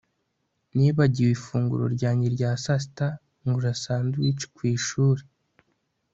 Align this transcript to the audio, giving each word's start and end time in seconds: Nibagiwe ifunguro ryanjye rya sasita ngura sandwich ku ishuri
Nibagiwe 0.75 1.31
ifunguro 1.37 1.85
ryanjye 1.95 2.27
rya 2.35 2.51
sasita 2.63 3.07
ngura 3.45 3.71
sandwich 3.83 4.41
ku 4.53 4.59
ishuri 4.75 5.23